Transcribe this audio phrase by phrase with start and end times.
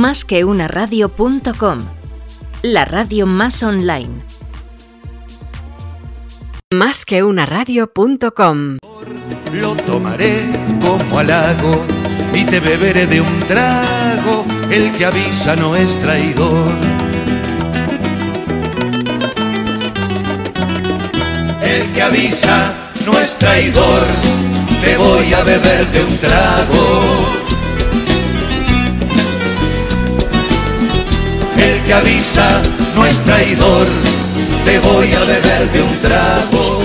[0.00, 1.78] Más que una radio.com,
[2.62, 4.08] la radio más online.
[6.72, 8.78] Más que una radio.com.
[9.52, 10.48] Lo tomaré
[10.80, 11.84] como halago
[12.32, 14.46] y te beberé de un trago.
[14.70, 16.72] El que avisa no es traidor.
[21.60, 22.72] El que avisa
[23.04, 24.06] no es traidor.
[24.82, 27.49] Te voy a beber de un trago.
[31.90, 32.62] Que avisa
[32.94, 33.86] no es traidor.
[34.64, 36.80] Te voy a beber de un trago.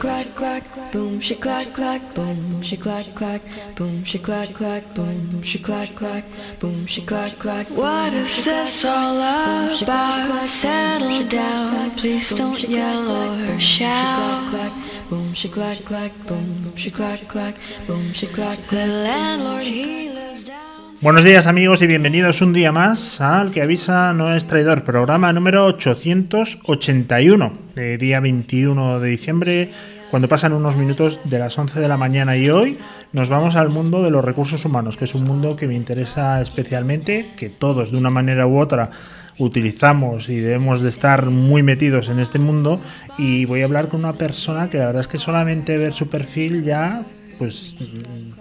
[0.00, 3.42] Clack clack, boom she clack clack, boom she clack clack,
[3.76, 6.24] boom she clack clack, boom she clack clack,
[6.60, 7.66] boom she clack clack.
[7.70, 10.46] What is this all about?
[10.46, 14.72] Settle down, please don't yell or shout.
[15.10, 18.58] Boom she clack clack, boom she clack clack, boom she clack.
[18.68, 20.63] The landlord he lives down.
[21.04, 25.34] Buenos días amigos y bienvenidos un día más al que avisa no es traidor, programa
[25.34, 29.70] número 881, de día 21 de diciembre,
[30.10, 32.38] cuando pasan unos minutos de las 11 de la mañana.
[32.38, 32.78] Y hoy
[33.12, 36.40] nos vamos al mundo de los recursos humanos, que es un mundo que me interesa
[36.40, 38.88] especialmente, que todos de una manera u otra
[39.36, 42.80] utilizamos y debemos de estar muy metidos en este mundo.
[43.18, 46.08] Y voy a hablar con una persona que la verdad es que solamente ver su
[46.08, 47.04] perfil ya
[47.38, 47.76] pues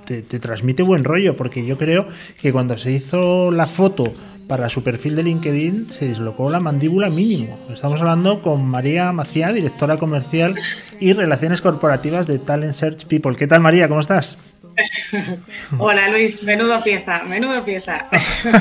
[0.05, 2.07] te, te, transmite buen rollo, porque yo creo
[2.41, 4.13] que cuando se hizo la foto
[4.47, 7.57] para su perfil de LinkedIn se dislocó la mandíbula mínimo.
[7.71, 10.55] Estamos hablando con María Maciá, directora comercial
[10.99, 13.35] y relaciones corporativas de Talent Search People.
[13.35, 13.87] ¿Qué tal María?
[13.87, 14.37] ¿Cómo estás?
[15.77, 18.07] Hola Luis, menudo pieza, menudo pieza.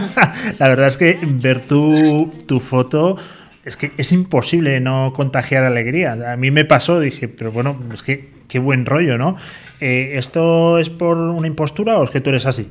[0.58, 3.16] la verdad es que ver tu, tu foto
[3.64, 6.32] es que es imposible no contagiar alegría.
[6.32, 9.36] A mí me pasó, dije, pero bueno, es que qué buen rollo, ¿no?
[9.80, 12.70] Eh, ¿Esto es por una impostura o es que tú eres así?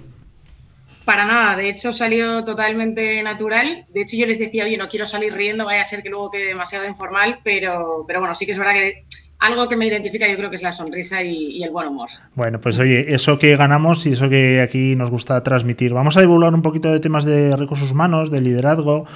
[1.05, 3.85] Para nada, de hecho salió totalmente natural.
[3.89, 6.29] De hecho yo les decía, oye, no quiero salir riendo, vaya a ser que luego
[6.29, 9.05] quede demasiado informal, pero, pero bueno, sí que es verdad que
[9.39, 12.09] algo que me identifica yo creo que es la sonrisa y, y, el buen humor.
[12.35, 15.93] Bueno, pues oye, eso que ganamos y eso que aquí nos gusta transmitir.
[15.93, 19.07] Vamos a divulgar un poquito de temas de recursos humanos, de liderazgo,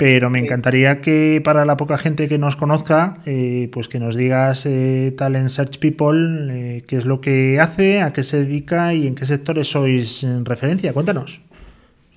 [0.00, 4.16] pero me encantaría que para la poca gente que nos conozca, eh, pues que nos
[4.16, 8.94] digas eh, Talent Search People, eh, qué es lo que hace, a qué se dedica
[8.94, 10.94] y en qué sectores sois en referencia.
[10.94, 11.42] Cuéntanos.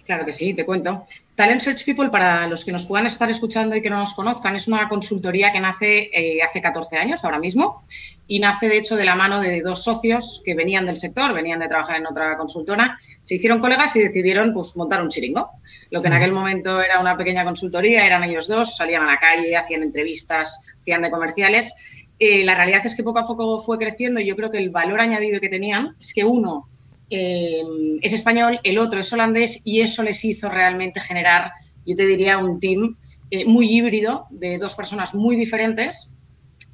[0.06, 1.04] Claro que sí, te cuento.
[1.36, 4.56] Talent Search People, para los que nos puedan estar escuchando y que no nos conozcan,
[4.56, 7.84] es una consultoría que nace eh, hace 14 años, ahora mismo,
[8.28, 11.60] y nace de hecho de la mano de dos socios que venían del sector, venían
[11.60, 15.50] de trabajar en otra consultora, se hicieron colegas y decidieron pues, montar un chiringo.
[15.90, 19.18] Lo que en aquel momento era una pequeña consultoría, eran ellos dos, salían a la
[19.18, 21.74] calle, hacían entrevistas, hacían de comerciales.
[22.20, 24.70] Eh, la realidad es que poco a poco fue creciendo y yo creo que el
[24.70, 26.70] valor añadido que tenían es que uno
[27.16, 27.64] eh,
[28.02, 31.52] es español, el otro es holandés y eso les hizo realmente generar,
[31.86, 32.98] yo te diría, un team
[33.30, 36.16] eh, muy híbrido de dos personas muy diferentes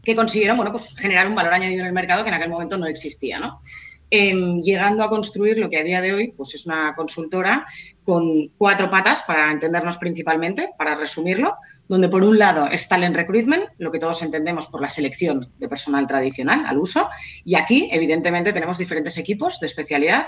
[0.02, 2.78] que consiguieron bueno, pues, generar un valor añadido en el mercado que en aquel momento
[2.78, 3.38] no existía.
[3.38, 3.60] ¿no?
[4.12, 4.34] Eh,
[4.64, 7.68] llegando a construir lo que a día de hoy pues es una consultora
[8.04, 11.56] con cuatro patas, para entendernos principalmente, para resumirlo,
[11.88, 15.70] donde por un lado está el recruitment, lo que todos entendemos por la selección de
[15.70, 17.08] personal tradicional al uso,
[17.46, 20.26] y aquí, evidentemente, tenemos diferentes equipos de especialidad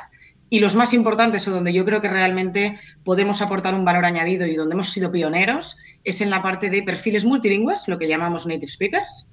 [0.48, 4.46] y los más importantes o donde yo creo que realmente podemos aportar un valor añadido
[4.46, 8.46] y donde hemos sido pioneros es en la parte de perfiles multilingües, lo que llamamos
[8.46, 9.28] native speakers,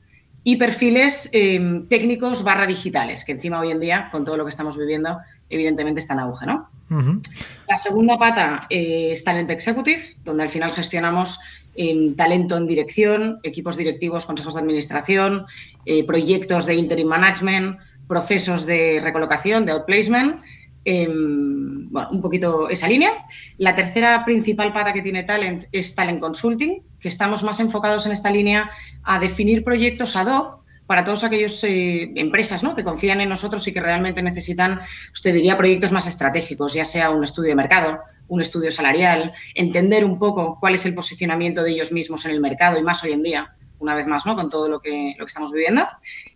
[0.45, 4.51] y perfiles eh, técnicos barra digitales, que encima hoy en día, con todo lo que
[4.51, 5.19] estamos viviendo,
[5.51, 6.69] evidentemente está en auge, ¿no?
[6.91, 7.21] Uh -huh.
[7.69, 11.39] La segunda pata eh, es Talent Executive, donde al final gestionamos
[11.75, 15.45] eh, talento en dirección, equipos directivos, consejos de administración,
[15.85, 20.41] eh, proyectos de interim management, procesos de recolocación, de outplacement,
[21.91, 23.13] bueno, un poquito esa línea.
[23.59, 28.13] La tercera principal pata que tiene Talent es Talent Consulting, que estamos más enfocados en
[28.13, 28.71] esta línea
[29.03, 32.75] a definir proyectos ad hoc para todas aquellas eh, empresas ¿no?
[32.75, 34.81] que confían en nosotros y que realmente necesitan,
[35.13, 40.03] usted diría, proyectos más estratégicos, ya sea un estudio de mercado, un estudio salarial, entender
[40.03, 43.13] un poco cuál es el posicionamiento de ellos mismos en el mercado y más hoy
[43.13, 44.35] en día, una vez más, ¿no?
[44.35, 45.87] con todo lo que, lo que estamos viviendo.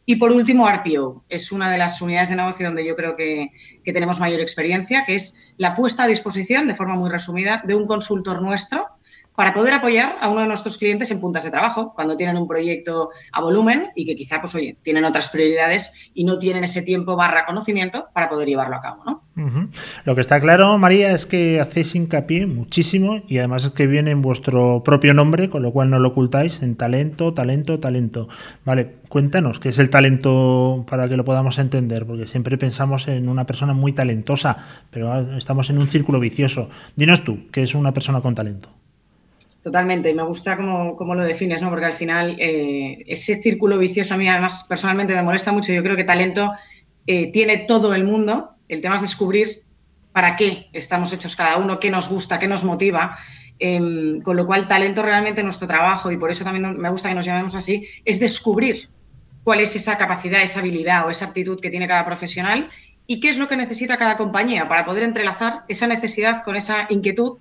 [0.05, 1.25] Y por último, RPO.
[1.31, 3.53] Es una de las unidades de negocio donde yo creo que,
[3.83, 7.75] que tenemos mayor experiencia, que es la puesta a disposición, de forma muy resumida, de
[7.75, 8.87] un consultor nuestro
[9.35, 12.47] para poder apoyar a uno de nuestros clientes en puntas de trabajo, cuando tienen un
[12.47, 16.83] proyecto a volumen y que quizá, pues oye, tienen otras prioridades y no tienen ese
[16.83, 19.23] tiempo barra conocimiento para poder llevarlo a cabo, ¿no?
[20.05, 24.11] Lo que está claro, María, es que hacéis hincapié muchísimo y además es que viene
[24.11, 28.29] en vuestro propio nombre, con lo cual no lo ocultáis, en talento, talento, talento.
[28.65, 33.29] Vale, cuéntanos qué es el talento para que lo podamos entender, porque siempre pensamos en
[33.29, 34.59] una persona muy talentosa,
[34.91, 36.69] pero estamos en un círculo vicioso.
[36.97, 38.69] Dinos tú, ¿qué es una persona con talento?
[39.63, 41.71] Totalmente, me gusta cómo, lo defines, ¿no?
[41.71, 45.73] Porque al final eh, ese círculo vicioso a mí además personalmente me molesta mucho.
[45.73, 46.53] Yo creo que talento
[47.07, 48.57] eh, tiene todo el mundo.
[48.69, 49.63] El tema es descubrir
[50.11, 53.17] para qué estamos hechos cada uno, qué nos gusta, qué nos motiva.
[53.61, 57.15] Em, con lo cual, talento realmente nuestro trabajo, y por eso también me gusta que
[57.15, 58.89] nos llamemos así, es descubrir
[59.45, 62.69] cuál es esa capacidad, esa habilidad o esa aptitud que tiene cada profesional
[63.07, 66.87] y qué es lo que necesita cada compañía para poder entrelazar esa necesidad con esa
[66.91, 67.39] inquietud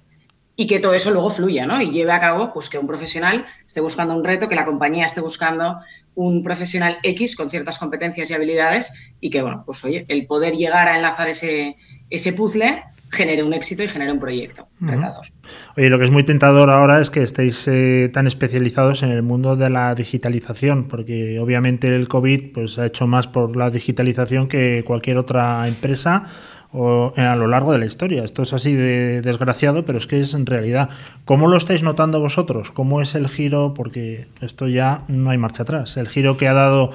[0.55, 1.81] y que todo eso luego fluya, ¿no?
[1.81, 5.05] Y lleve a cabo pues que un profesional esté buscando un reto, que la compañía
[5.05, 5.79] esté buscando
[6.15, 10.55] un profesional X con ciertas competencias y habilidades y que, bueno, pues oye, el poder
[10.55, 11.77] llegar a enlazar ese,
[12.09, 15.27] ese puzzle genere un éxito y genere un proyecto retador.
[15.75, 19.21] Oye, lo que es muy tentador ahora es que estéis eh, tan especializados en el
[19.21, 24.47] mundo de la digitalización, porque obviamente el COVID pues, ha hecho más por la digitalización
[24.47, 26.25] que cualquier otra empresa
[26.73, 28.23] o, a lo largo de la historia.
[28.23, 30.89] Esto es así de desgraciado, pero es que es en realidad.
[31.25, 32.71] ¿Cómo lo estáis notando vosotros?
[32.71, 33.73] ¿Cómo es el giro?
[33.73, 35.97] Porque esto ya no hay marcha atrás.
[35.97, 36.91] El giro que ha dado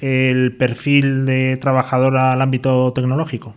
[0.00, 3.54] el perfil de trabajador al ámbito tecnológico.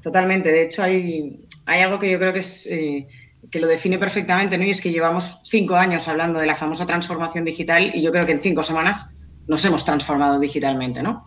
[0.00, 0.50] Totalmente.
[0.52, 2.66] De hecho, hay, hay algo que yo creo que es.
[2.66, 3.06] Eh,
[3.50, 4.64] que lo define perfectamente, ¿no?
[4.64, 8.26] Y es que llevamos cinco años hablando de la famosa transformación digital y yo creo
[8.26, 9.12] que en cinco semanas
[9.46, 11.24] nos hemos transformado digitalmente, ¿no?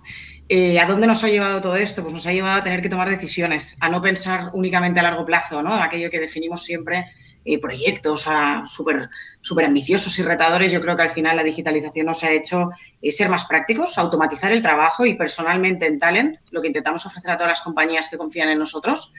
[0.51, 2.01] Eh, ¿A dónde nos ha llevado todo esto?
[2.01, 5.23] Pues nos ha llevado a tener que tomar decisiones, a no pensar únicamente a largo
[5.23, 5.75] plazo, ¿no?
[5.75, 7.05] Aquello que definimos siempre,
[7.45, 8.27] eh, proyectos
[8.65, 10.71] súper ambiciosos y retadores.
[10.71, 14.51] Yo creo que al final la digitalización nos ha hecho eh, ser más prácticos, automatizar
[14.51, 18.17] el trabajo y personalmente en Talent, lo que intentamos ofrecer a todas las compañías que
[18.17, 19.13] confían en nosotros,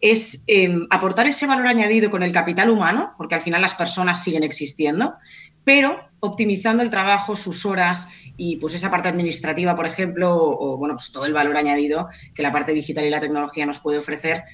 [0.00, 4.20] es em, aportar ese valor añadido con el capital humano, porque al final las personas
[4.20, 5.14] siguen existiendo,
[5.64, 10.94] pero optimizando el trabajo, sus horas y pues esa parte administrativa, por ejemplo, o, bueno,
[10.94, 14.44] pues todo el valor añadido que la parte digital y la tecnología nos puede ofrecer,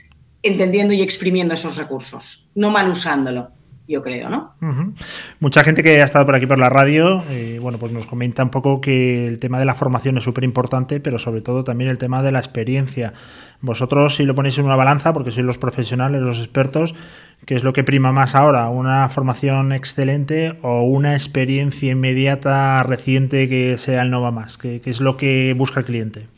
[0.42, 3.52] entendiendo y exprimiendo esos recursos, no mal usándolo
[3.88, 4.54] yo creo, ¿no?
[5.40, 8.44] Mucha gente que ha estado por aquí por la radio, eh, bueno, pues nos comenta
[8.44, 11.88] un poco que el tema de la formación es súper importante, pero sobre todo también
[11.88, 13.14] el tema de la experiencia.
[13.60, 16.94] Vosotros, si lo ponéis en una balanza, porque sois los profesionales, los expertos,
[17.44, 18.68] ¿qué es lo que prima más ahora?
[18.68, 24.58] ¿Una formación excelente o una experiencia inmediata, reciente que sea el Nova Más?
[24.58, 26.28] ¿Qué, qué es lo que busca el cliente?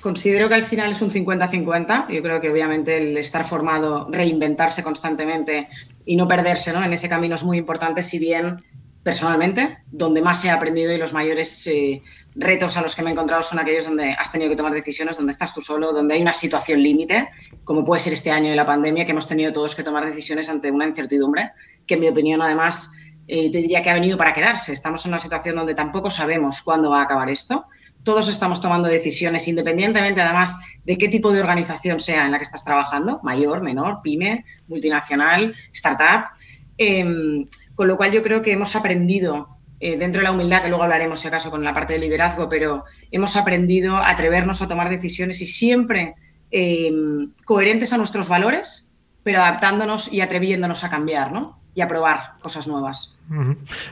[0.00, 2.08] Considero que al final es un 50-50.
[2.10, 5.68] Yo creo que obviamente el estar formado, reinventarse constantemente
[6.04, 8.62] y no perderse en ese camino es muy importante, si bien
[9.04, 12.02] personalmente, donde más he aprendido y los mayores eh,
[12.34, 15.16] retos a los que me he encontrado son aquellos donde has tenido que tomar decisiones,
[15.16, 17.28] donde estás tú solo, donde hay una situación límite,
[17.62, 20.48] como puede ser este año de la pandemia, que hemos tenido todos que tomar decisiones
[20.48, 21.52] ante una incertidumbre,
[21.86, 22.90] que en mi opinión además
[23.28, 24.72] eh, te diría que ha venido para quedarse.
[24.72, 27.66] Estamos en una situación donde tampoco sabemos cuándo va a acabar esto
[28.04, 32.44] todos estamos tomando decisiones, independientemente además de qué tipo de organización sea en la que
[32.44, 36.28] estás trabajando, mayor, menor, pyme, multinacional, startup.
[36.76, 40.68] Em, con lo cual yo creo que hemos aprendido, eh, dentro de la humildad, que
[40.68, 44.68] luego hablaremos si acaso con la parte de liderazgo, pero hemos aprendido a atrevernos a
[44.68, 46.14] tomar decisiones y siempre
[46.50, 48.92] em, coherentes a nuestros valores,
[49.22, 51.63] pero adaptándonos y atreviéndonos a cambiar, ¿no?
[51.74, 53.18] Y a probar cosas nuevas.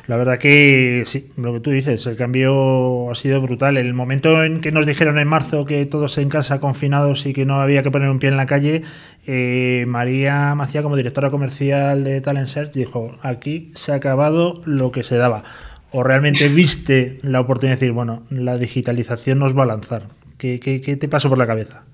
[0.07, 3.77] La verdad que sí, lo que tú dices, el cambio ha sido brutal.
[3.77, 7.45] El momento en que nos dijeron en marzo que todos en casa confinados y que
[7.45, 8.83] no había que poner un pie en la calle,
[9.27, 14.93] eh, María Macía, como directora comercial de Talent Search, dijo, aquí se ha acabado lo
[14.93, 15.43] que se daba.
[15.91, 20.05] ¿O realmente viste la oportunidad de decir, bueno, la digitalización nos va a lanzar?
[20.39, 21.85] ¿Qué, qué, qué te pasó por la cabeza?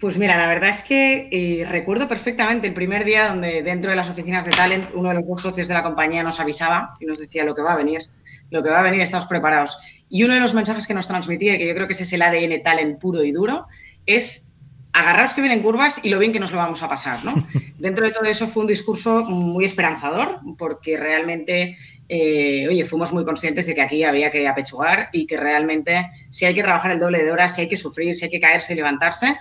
[0.00, 3.96] Pues mira, la verdad es que eh, recuerdo perfectamente el primer día donde dentro de
[3.96, 7.06] las oficinas de Talent uno de los dos socios de la compañía nos avisaba y
[7.06, 8.02] nos decía lo que va a venir,
[8.50, 9.78] lo que va a venir, estamos preparados.
[10.08, 12.22] Y uno de los mensajes que nos transmitía, que yo creo que ese es el
[12.22, 13.66] ADN Talent puro y duro,
[14.04, 14.52] es
[14.92, 17.34] agarraros que vienen curvas y lo bien que nos lo vamos a pasar, ¿no?
[17.78, 21.76] Dentro de todo eso fue un discurso muy esperanzador porque realmente
[22.08, 26.44] eh, oye, fuimos muy conscientes de que aquí había que apechugar y que realmente si
[26.44, 28.72] hay que trabajar el doble de horas, si hay que sufrir, si hay que caerse
[28.74, 29.36] y levantarse,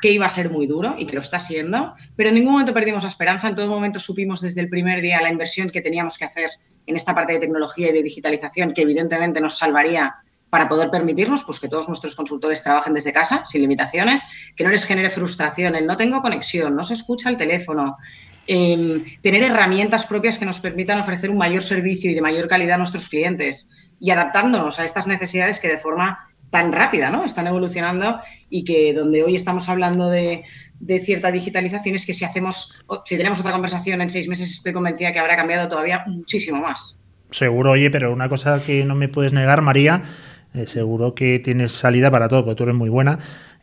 [0.00, 2.72] que iba a ser muy duro y que lo está siendo, pero en ningún momento
[2.72, 6.18] perdimos la esperanza, en todo momento supimos desde el primer día la inversión que teníamos
[6.18, 6.50] que hacer
[6.86, 10.16] en esta parte de tecnología y de digitalización, que evidentemente nos salvaría
[10.50, 14.22] para poder permitirnos pues, que todos nuestros consultores trabajen desde casa, sin limitaciones,
[14.56, 17.98] que no les genere frustración, el no tengo conexión, no se escucha el teléfono,
[18.50, 22.76] Em, tener herramientas propias que nos permitan ofrecer un mayor servicio y de mayor calidad
[22.76, 27.24] a nuestros clientes y adaptándonos a estas necesidades que de forma tan rápida ¿no?
[27.24, 30.44] están evolucionando y que donde hoy estamos hablando de,
[30.80, 34.72] de cierta digitalización es que si hacemos, si tenemos otra conversación en seis meses, estoy
[34.72, 37.02] convencida que habrá cambiado todavía muchísimo más.
[37.30, 40.02] Seguro, oye, pero una cosa que no me puedes negar, María,
[40.54, 43.18] eh, seguro que tienes salida para todo, porque tú eres muy buena.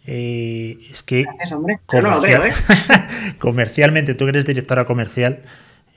[0.08, 1.26] Eh, es que
[3.40, 5.42] comercialmente, tú que eres directora comercial,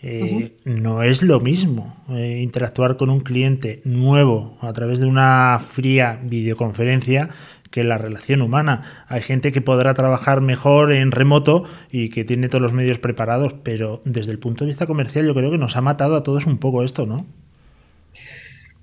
[0.02, 6.20] eh, no es lo mismo interactuar con un cliente nuevo a través de una fría
[6.22, 7.30] videoconferencia
[7.70, 9.04] que la relación humana.
[9.08, 13.54] Hay gente que podrá trabajar mejor en remoto y que tiene todos los medios preparados,
[13.62, 16.46] pero desde el punto de vista comercial yo creo que nos ha matado a todos
[16.46, 17.26] un poco esto, ¿no?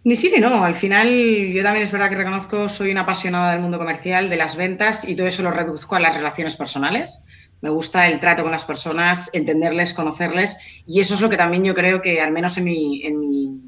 [0.04, 0.64] Ni sí ni no.
[0.64, 4.38] Al final, yo también es verdad que reconozco, soy una apasionada del mundo comercial, de
[4.38, 7.22] las ventas y todo eso lo reduzco a las relaciones personales.
[7.66, 11.64] Me gusta el trato con las personas, entenderles, conocerles y eso es lo que también
[11.64, 13.60] yo creo que, al menos en mi, en mi,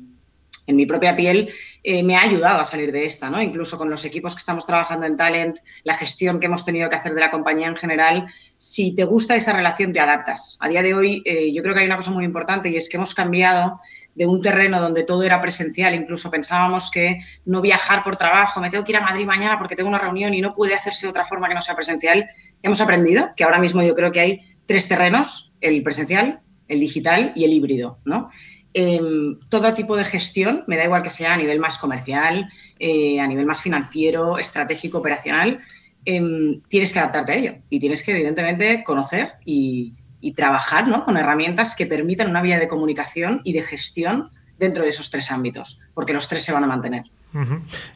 [0.67, 1.49] en mi propia piel,
[1.81, 3.41] eh, me ha ayudado a salir de esta, ¿no?
[3.41, 6.95] Incluso con los equipos que estamos trabajando en Talent, la gestión que hemos tenido que
[6.95, 8.27] hacer de la compañía en general,
[8.57, 10.59] si te gusta esa relación, te adaptas.
[10.59, 12.89] A día de hoy, eh, yo creo que hay una cosa muy importante y es
[12.89, 13.79] que hemos cambiado
[14.17, 18.71] de un terreno donde todo era presencial, incluso pensábamos que no viajar por trabajo, me
[18.71, 21.11] tengo que ir a Madrid mañana porque tengo una reunión y no puede hacerse de
[21.11, 22.27] otra forma que no sea presencial.
[22.63, 27.31] Hemos aprendido que ahora mismo yo creo que hay tres terrenos, el presencial, el digital
[27.35, 28.29] y el híbrido, ¿no?
[28.73, 33.21] Em, todo tipo de gestión, me da igual que sea a nivel más comercial, eh,
[33.21, 35.59] a nivel más financiero, estratégico, operacional,
[36.05, 41.03] em, tienes que adaptarte a ello y tienes que evidentemente conocer y, y trabajar ¿no?
[41.03, 45.31] con herramientas que permitan una vía de comunicación y de gestión dentro de esos tres
[45.31, 47.03] ámbitos, porque los tres se van a mantener.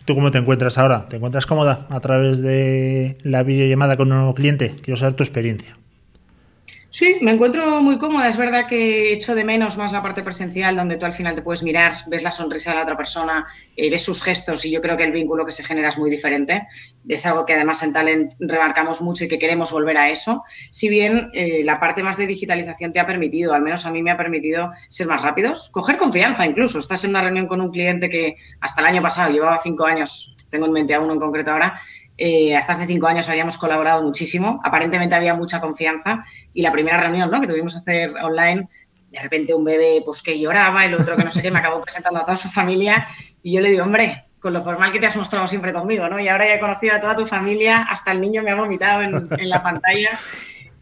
[0.05, 1.07] ¿Tú cómo te encuentras ahora?
[1.07, 4.75] ¿Te encuentras cómoda a través de la videollamada con un nuevo cliente?
[4.81, 5.77] Quiero saber tu experiencia.
[6.93, 8.27] Sí, me encuentro muy cómoda.
[8.27, 11.41] Es verdad que echo de menos más la parte presencial, donde tú al final te
[11.41, 14.81] puedes mirar, ves la sonrisa de la otra persona, eh, ves sus gestos y yo
[14.81, 16.67] creo que el vínculo que se genera es muy diferente.
[17.07, 20.43] Es algo que además en Talent remarcamos mucho y que queremos volver a eso.
[20.69, 24.03] Si bien eh, la parte más de digitalización te ha permitido, al menos a mí
[24.03, 26.77] me ha permitido ser más rápidos, coger confianza incluso.
[26.77, 30.35] Estás en una reunión con un cliente que hasta el año pasado llevaba cinco años,
[30.49, 31.79] tengo en mente a uno en concreto ahora,
[32.23, 36.23] eh, hasta hace cinco años habíamos colaborado muchísimo, aparentemente había mucha confianza
[36.53, 37.41] y la primera reunión ¿no?
[37.41, 38.69] que tuvimos que hacer online,
[39.09, 41.81] de repente un bebé pues, que lloraba, el otro que no sé qué, me acabó
[41.81, 43.07] presentando a toda su familia
[43.41, 46.19] y yo le digo, hombre, con lo formal que te has mostrado siempre conmigo, ¿no?
[46.19, 49.01] Y ahora ya he conocido a toda tu familia, hasta el niño me ha vomitado
[49.01, 50.19] en, en la pantalla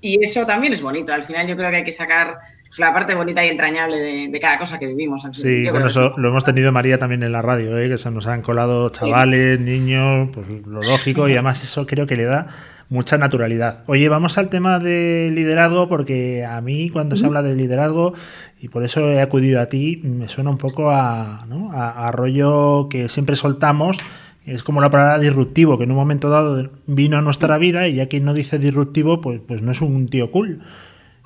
[0.02, 1.14] y eso también es bonito.
[1.14, 2.38] Al final yo creo que hay que sacar
[2.78, 5.24] la parte bonita y entrañable de, cada cosa que vivimos.
[5.34, 7.90] Sí, bueno, eso lo hemos tenido María también en la radio, ¿eh?
[7.90, 12.16] que se nos han colado chavales, niños, pues lo lógico, y además eso creo que
[12.16, 12.48] le da
[12.90, 13.84] mucha naturalidad.
[13.88, 18.14] Oye, vamos al tema de liderazgo, porque a mí cuando se habla de liderazgo,
[18.60, 21.72] y por eso he acudido a ti, me suena un poco a, ¿no?
[21.74, 23.98] a, rollo que siempre soltamos.
[24.46, 27.96] Es como la palabra disruptivo, que en un momento dado vino a nuestra vida y
[27.96, 30.62] ya quien no dice disruptivo, pues, pues no es un tío cool.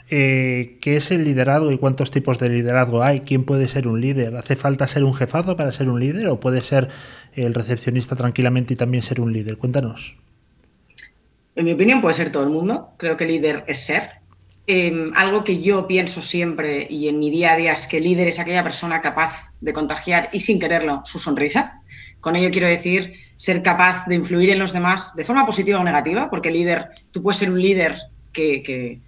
[0.09, 3.21] Eh, ¿Qué es el liderazgo y cuántos tipos de liderazgo hay?
[3.21, 4.35] ¿Quién puede ser un líder?
[4.35, 6.89] ¿Hace falta ser un jefazo para ser un líder o puede ser
[7.33, 9.57] el recepcionista tranquilamente y también ser un líder?
[9.57, 10.15] Cuéntanos.
[11.55, 12.89] En mi opinión puede ser todo el mundo.
[12.97, 14.23] Creo que líder es ser.
[14.65, 18.29] Em, algo que yo pienso siempre y en mi día a día es que líder
[18.29, 21.81] es aquella persona capaz de contagiar y sin quererlo su sonrisa.
[22.21, 25.83] Con ello quiero decir ser capaz de influir en los demás de forma positiva o
[25.83, 27.97] negativa, porque líder, tú puedes ser un líder
[28.31, 29.01] que que,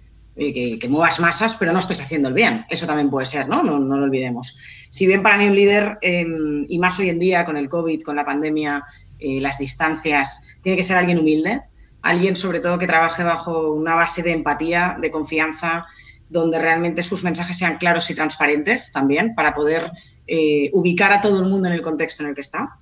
[0.88, 2.66] muevas masas, pero no estés haciendo el bien.
[2.68, 3.62] Eso también puede ser, ¿no?
[3.62, 4.58] No, lo olvidemos.
[4.90, 8.02] Si bien para mí un líder, em, y más hoy en día con el COVID,
[8.02, 8.84] con la pandemia,
[9.18, 11.62] eh, las distancias, tiene que ser alguien humilde,
[12.02, 15.86] alguien sobre todo que trabaje bajo una base de empatía, de confianza,
[16.28, 19.90] donde realmente sus mensajes sean claros y transparentes también, para poder
[20.26, 22.78] eh, ubicar a todo el mundo en el contexto en el que está.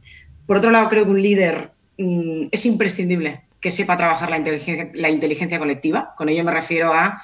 [0.47, 4.91] Por otro lado, creo que un líder mm, es imprescindible que sepa trabajar la inteligencia,
[4.95, 6.15] la inteligencia colectiva.
[6.17, 7.23] Con ello me refiero a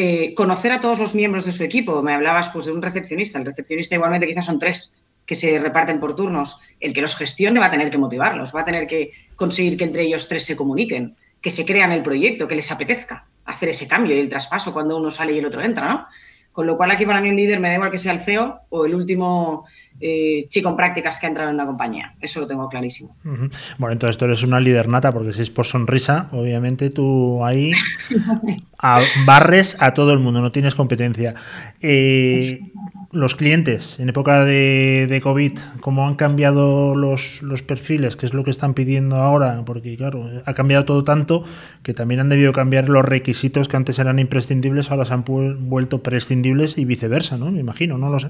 [0.00, 2.02] eh, conocer a todos los miembros de su equipo.
[2.02, 3.36] Me hablabas pues, de un recepcionista.
[3.36, 6.60] El recepcionista igualmente quizás son tres que se reparten por turnos.
[6.78, 9.82] El que los gestione va a tener que motivarlos, va a tener que conseguir que
[9.82, 13.88] entre ellos tres se comuniquen, que se crean el proyecto, que les apetezca hacer ese
[13.88, 16.06] cambio y el traspaso cuando uno sale y el otro entra, ¿no?
[16.52, 18.60] Con lo cual aquí para mí un líder me da igual que sea el CEO
[18.70, 19.64] o el último
[20.00, 22.14] eh, chico en prácticas que ha entrado en una compañía.
[22.20, 23.16] Eso lo tengo clarísimo.
[23.22, 27.72] Bueno, entonces tú eres una líder nata, porque si es por sonrisa, obviamente tú ahí
[29.26, 31.34] barres a todo el mundo, no tienes competencia.
[31.80, 32.60] Eh,
[33.10, 38.16] los clientes en época de, COVID, ¿cómo han cambiado los, los, perfiles?
[38.16, 39.62] ¿Qué es lo que están pidiendo ahora?
[39.64, 41.44] Porque, claro, ha cambiado todo tanto
[41.82, 46.02] que también han debido cambiar los requisitos que antes eran imprescindibles, ahora se han vuelto
[46.02, 47.50] prescindibles y viceversa, ¿no?
[47.50, 48.28] Me imagino, no lo sé.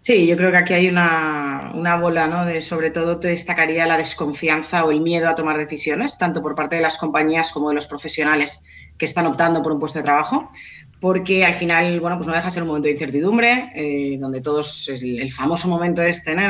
[0.00, 2.46] Sí, yo creo que aquí hay una, una, bola, ¿no?
[2.46, 6.54] De sobre todo te destacaría la desconfianza o el miedo a tomar decisiones, tanto por
[6.54, 8.64] parte de las compañías como de los profesionales
[8.96, 10.48] que están optando por un puesto de trabajo,
[11.00, 14.40] porque al final, bueno, pues no deja de ser un momento de incertidumbre, eh, donde
[14.40, 16.42] todos, el, famoso momento este, ¿no?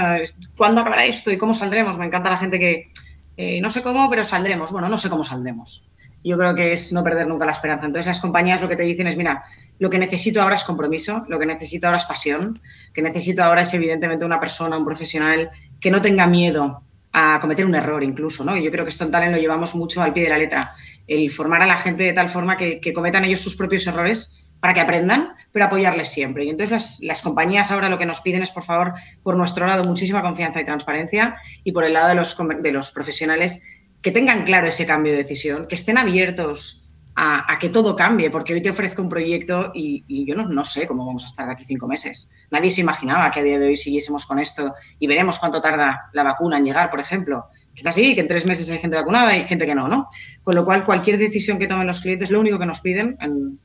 [0.57, 1.99] ¿Cuándo acabará esto y cómo saldremos?
[1.99, 2.90] Me encanta la gente que,
[3.37, 4.73] eh, no sé cómo, pero saldremos.
[4.73, 5.90] Bueno, no sé cómo saldremos
[6.23, 7.87] yo creo que es no perder nunca la esperanza.
[7.87, 9.45] Entonces las compañías lo que te dicen es, mira,
[9.78, 12.61] lo que necesito ahora es compromiso, lo que necesito ahora es pasión,
[12.92, 17.67] que necesito ahora es evidentemente una persona, un profesional que no tenga miedo a cometer
[17.67, 18.57] un error incluso, ¿no?
[18.57, 20.75] Yo creo que esto en Talent lo llevamos mucho al pie de la letra,
[21.07, 24.75] el formar a la gente de tal forma que, cometan ellos sus propios errores para
[24.75, 26.45] que aprendan, pero apoyarles siempre.
[26.45, 29.67] Y entonces las, las, compañías ahora lo que nos piden es, por favor, por nuestro
[29.67, 33.64] lado, muchísima confianza y transparencia y por el lado de los, de los profesionales,
[34.02, 36.85] que tengan claro ese cambio de decisión, que estén abiertos
[37.23, 41.05] a, que todo cambie, porque hoy te ofrezco un proyecto y, yo no, sé cómo
[41.05, 42.33] vamos a estar de aquí cinco meses.
[42.50, 46.09] Nadie se imaginaba que a día de hoy siguiésemos con esto y veremos cuánto tarda
[46.15, 47.45] la vacuna en llegar, por ejemplo.
[47.75, 50.07] Quizás sí, que en tres meses hay gente vacunada y gente que no, ¿no?
[50.43, 53.61] Con lo cual, cualquier decisión que tomen los clientes, lo único que nos piden, en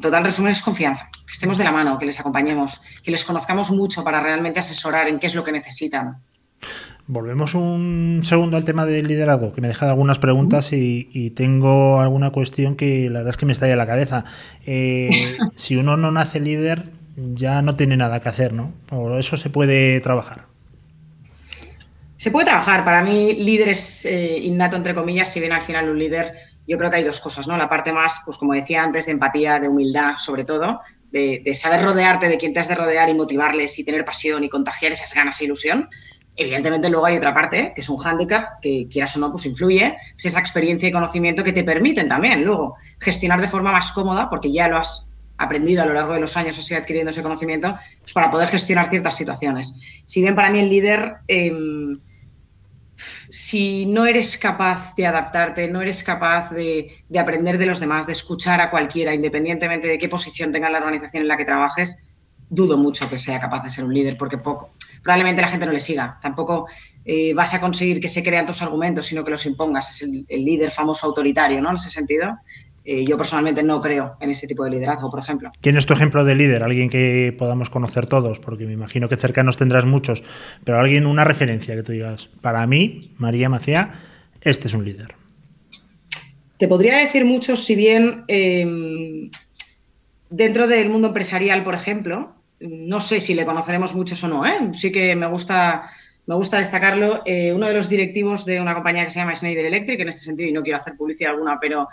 [0.00, 3.72] total resumen, es confianza, que estemos de la mano, que les acompañemos, que les conozcamos
[3.72, 6.22] mucho para realmente asesorar en qué es lo que necesitan.
[7.06, 12.30] Volvemos un segundo al tema del liderazgo, que me deja algunas preguntas y, tengo alguna
[12.30, 14.24] cuestión que la verdad es que me está en la cabeza.
[14.64, 15.10] Eh,
[15.56, 16.84] si uno no nace líder,
[17.16, 18.72] ya no tiene nada que hacer, ¿no?
[18.90, 20.44] ¿O eso se puede trabajar?
[22.16, 22.84] Se puede trabajar.
[22.84, 26.34] Para mí, líder es eh, innato, entre comillas, si bien al final un líder,
[26.68, 27.56] yo creo que hay dos cosas, ¿no?
[27.56, 31.54] La parte más, pues como decía antes, de empatía, de humildad, sobre todo, de, de
[31.56, 34.92] saber rodearte de quien te has de rodear y motivarles y tener pasión y contagiar
[34.92, 35.88] esas ganas e ilusión.
[36.40, 39.94] Evidentemente luego hay otra parte, que es un hándicap, que quieras o no, pues influye,
[40.16, 44.30] es esa experiencia y conocimiento que te permiten también luego gestionar de forma más cómoda,
[44.30, 47.22] porque ya lo has aprendido a lo largo de los años, has ido adquiriendo ese
[47.22, 49.78] conocimiento, pues para poder gestionar ciertas situaciones.
[50.04, 52.00] Si bien para mí el líder, em,
[53.28, 58.06] si no eres capaz de adaptarte, no eres capaz de, de aprender de los demás,
[58.06, 62.10] de escuchar a cualquiera, independientemente de qué posición tenga la organización en la que trabajes,
[62.50, 65.72] dudo mucho que sea capaz de ser un líder, porque poco, probablemente la gente no
[65.72, 66.18] le siga.
[66.20, 66.66] Tampoco
[67.04, 69.90] eh, vas a conseguir que se crean tus argumentos, sino que los impongas.
[69.90, 71.70] Es el, líder famoso autoritario, ¿no?
[71.70, 72.38] En ese sentido.
[72.84, 75.50] Eh, yo personalmente no creo en ese tipo de liderazgo, por ejemplo.
[75.60, 76.64] ¿Quién es tu ejemplo de líder?
[76.64, 80.22] Alguien que podamos conocer todos, porque me imagino que cercanos tendrás muchos,
[80.64, 84.00] pero alguien, una referencia que tú digas, para mí, María Macía,
[84.40, 85.14] este es un líder.
[86.56, 89.30] Te podría decir muchos, si bien em,
[90.30, 94.70] dentro del mundo empresarial, por ejemplo, no sé si le conoceremos muchos o no, ¿eh?
[94.72, 95.90] sí que me gusta,
[96.26, 97.22] me gusta destacarlo.
[97.24, 100.22] Eh, uno de los directivos de una compañía que se llama Schneider Electric, en este
[100.22, 101.88] sentido, y no quiero hacer publicidad alguna, pero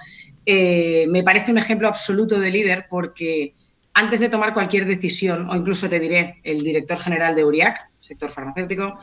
[0.45, 3.55] eh, me parece un ejemplo absoluto de líder porque
[3.93, 8.29] antes de tomar cualquier decisión, o incluso te diré, el director general de URIAC, sector
[8.29, 8.99] farmacéutico,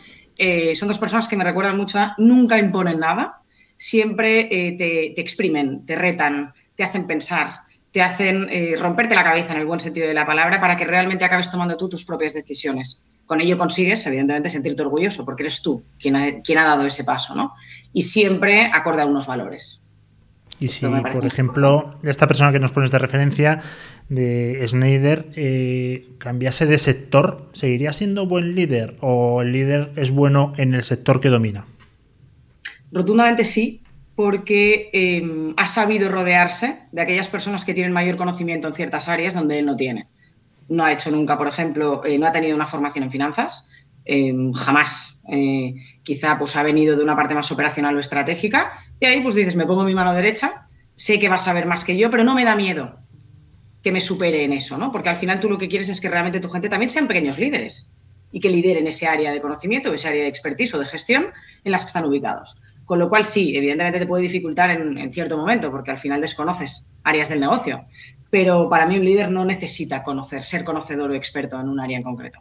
[0.74, 3.40] son dos personas que me recuerdan mucho a nunca imponen nada,
[3.74, 4.44] siempre
[4.78, 7.63] te, te exprimen, te retan, te hacen pensar,
[7.94, 10.84] te hacen eh, romperte la cabeza en el buen sentido de la palabra para que
[10.84, 13.04] realmente acabes tomando tú tus propias decisiones.
[13.24, 17.04] Con ello consigues, evidentemente, sentirte orgulloso porque eres tú quien ha, quien ha dado ese
[17.04, 17.54] paso, ¿no?
[17.92, 19.80] Y siempre acorde a unos valores.
[20.58, 23.62] Y si, por ejemplo, esta persona que nos pones de referencia,
[24.08, 30.52] de Schneider, eh, cambiase de sector, ¿seguiría siendo buen líder o el líder es bueno
[30.56, 31.64] en el sector que domina?
[32.90, 33.83] Rotundamente sí,
[34.14, 39.34] porque em, ha sabido rodearse de aquellas personas que tienen mayor conocimiento en ciertas áreas
[39.34, 40.06] donde él no tiene.
[40.68, 43.66] No ha hecho nunca, por ejemplo, eh, no ha tenido una formación en finanzas,
[44.04, 45.20] em, jamás.
[45.28, 49.34] Eh, quizá pues ha venido de una parte más operacional o estratégica y ahí pues
[49.34, 52.24] dices, me pongo mi mano derecha, sé que va a saber más que yo, pero
[52.24, 52.98] no me da miedo
[53.82, 54.90] que me supere en eso, ¿no?
[54.90, 57.38] Porque al final tú lo que quieres es que realmente tu gente también sean pequeños
[57.38, 57.92] líderes
[58.32, 61.26] y que lideren ese área de conocimiento, ese área de expertise o de gestión
[61.64, 62.56] en las que están ubicados.
[62.84, 66.90] Con lo cual, sí, evidentemente te puede dificultar en, cierto momento, porque al final desconoces
[67.02, 67.84] áreas del negocio.
[68.30, 71.96] Pero para mí un líder no necesita conocer, ser conocedor o experto en un área
[71.96, 72.40] en concreto.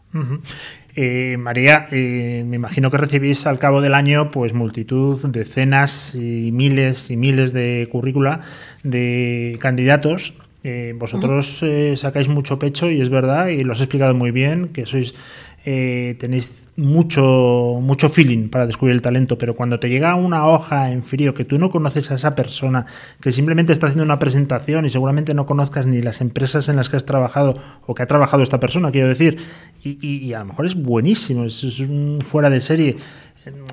[0.96, 6.52] Eh, María, eh, me imagino que recibís al cabo del año pues multitud, decenas y
[6.52, 8.42] miles y miles de currícula
[8.84, 10.34] de candidatos
[10.66, 11.62] eh, vosotros
[11.96, 15.14] sacáis mucho pecho y es verdad, y lo has explicado muy bien, que sois
[15.66, 20.92] eh, tenéis mucho, mucho feeling para descubrir el talento, pero cuando te llega una hoja
[20.92, 22.86] en frío que tú no conoces a esa persona,
[23.22, 26.90] que simplemente está haciendo una presentación y seguramente no conozcas ni las empresas en las
[26.90, 29.38] que has trabajado o que ha trabajado esta persona, quiero decir,
[29.84, 31.84] y, a lo mejor es buenísimo, es,
[32.24, 32.98] fuera de serie.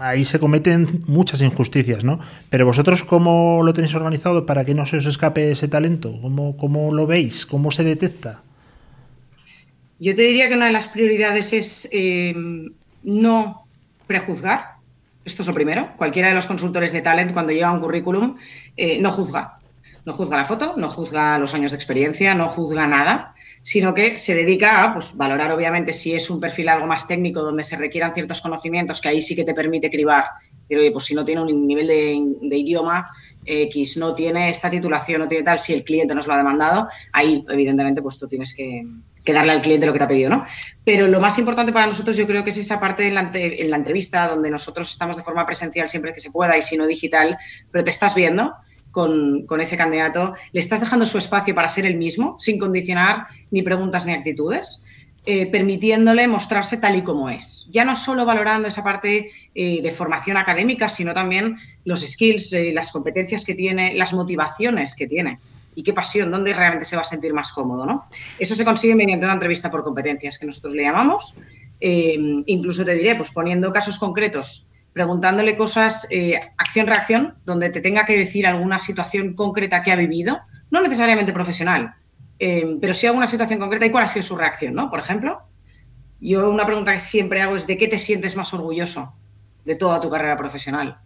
[0.00, 2.18] Ahí se cometen muchas injusticias, ¿no?
[2.48, 6.18] Pero vosotros, ¿cómo lo tenéis organizado para que no se os escape ese talento?
[6.20, 7.46] ¿Cómo, cómo lo veis?
[7.46, 8.42] ¿Cómo se detecta?
[10.00, 12.34] Yo te diría que una de las prioridades es eh,
[13.02, 13.66] no
[14.06, 14.76] prejuzgar.
[15.26, 15.92] Esto es lo primero.
[15.98, 18.36] Cualquiera de los consultores de talent, cuando llega un currículum,
[18.78, 19.58] eh, no juzga.
[20.06, 24.16] No juzga la foto, no juzga los años de experiencia, no juzga nada, sino que
[24.16, 27.76] se dedica a pues, valorar, obviamente, si es un perfil algo más técnico, donde se
[27.76, 30.24] requieran ciertos conocimientos, que ahí sí que te permite cribar.
[30.70, 33.04] Pero, pues si no tiene un nivel de, idioma
[33.44, 36.88] X, no tiene esta titulación, no tiene tal, si el cliente nos lo ha demandado,
[37.12, 38.82] ahí, evidentemente, pues tú tienes que,
[39.24, 40.44] que darle al cliente lo que te ha pedido, ¿no?
[40.84, 43.68] Pero lo más importante para nosotros yo creo que es esa parte en la, en
[43.68, 46.86] la entrevista donde nosotros estamos de forma presencial siempre que se pueda y si no
[46.86, 47.36] digital,
[47.72, 48.54] pero te estás viendo
[48.92, 53.26] con, con, ese candidato, le estás dejando su espacio para ser el mismo, sin condicionar
[53.50, 54.84] ni preguntas ni actitudes,
[55.26, 57.66] eh, permitiéndole mostrarse tal y como es.
[57.68, 62.72] Ya no solo valorando esa parte eh, de formación académica, sino también los skills, eh,
[62.72, 65.38] las competencias que tiene, las motivaciones que tiene
[65.74, 67.84] y qué pasión, dónde realmente se va a sentir más cómodo.
[67.84, 68.06] ¿no?
[68.38, 71.34] Eso se consigue mediante una entrevista por competencias, que nosotros le llamamos.
[71.82, 76.08] Eh, incluso te diré, pues poniendo casos concretos, preguntándole cosas,
[76.56, 80.38] acción-reacción, donde te tenga que decir alguna situación concreta que ha vivido,
[80.70, 81.94] no necesariamente profesional,
[82.40, 84.90] eh, pero sí alguna situación concreta y cuál ha sido su reacción, ¿no?
[84.90, 85.42] Por ejemplo,
[86.20, 89.14] yo una pregunta que siempre hago es ¿de qué te sientes más orgulloso
[89.64, 90.98] de toda tu carrera profesional?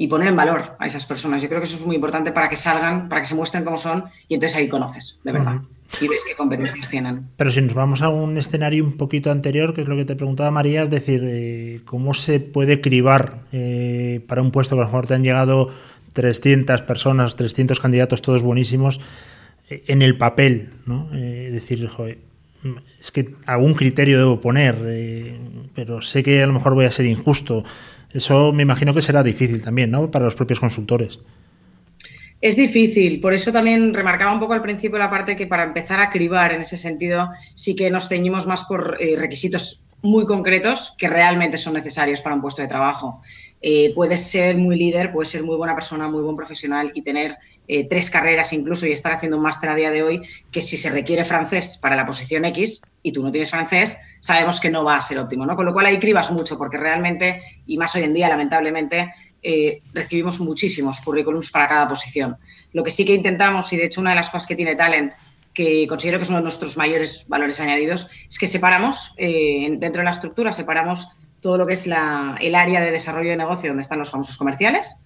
[0.00, 1.42] y poner en valor a esas personas.
[1.42, 3.76] Yo creo que eso es muy importante para que salgan, para que se muestren cómo
[3.76, 5.56] son y entonces ahí conoces, de verdad.
[6.00, 7.26] Y ves qué competencias tienen.
[7.36, 10.14] Pero si nos vamos a un escenario un poquito anterior, que es lo que te
[10.14, 14.84] preguntaba María, es decir, eh, ¿cómo se puede cribar eh, para un puesto que a
[14.84, 15.70] lo mejor te han llegado
[16.12, 19.00] 300 personas, 300 candidatos, todos buenísimos,
[19.68, 20.70] en el papel?
[20.86, 21.08] ¿no?
[21.10, 22.18] decir, joder,
[23.00, 24.76] es que algún criterio debo poner,
[25.74, 27.64] pero sé que a lo mejor voy a ser injusto.
[28.12, 30.10] Eso me imagino que será difícil también, ¿no?
[30.10, 31.18] Para los propios consultores.
[32.40, 36.00] Es difícil, por eso también remarcaba un poco al principio la parte que para empezar
[36.00, 40.94] a cribar en ese sentido sí que nos teñimos más por eh, requisitos muy concretos
[40.96, 43.20] que realmente son necesarios para un puesto de trabajo.
[43.60, 47.36] Eh, puedes ser muy líder, puedes ser muy buena persona, muy buen profesional y tener
[47.70, 50.78] eh, tres carreras incluso y estar haciendo un máster a día de hoy que si
[50.78, 54.84] se requiere francés para la posición X y tú no tienes francés, sabemos que no
[54.84, 55.54] va a ser óptimo, ¿no?
[55.54, 59.82] Con lo cual ahí cribas mucho porque realmente, y más hoy en día lamentablemente, eh,
[59.92, 62.38] recibimos muchísimos currículums para cada posición.
[62.72, 65.12] Lo que sí que intentamos, y de hecho una de las cosas que tiene Talent,
[65.52, 70.00] que considero que es uno de nuestros mayores valores añadidos, es que separamos, eh, dentro
[70.00, 71.06] de la estructura, separamos
[71.42, 74.38] todo lo que es la, el área de desarrollo de negocio, donde están los famosos
[74.38, 74.96] comerciales,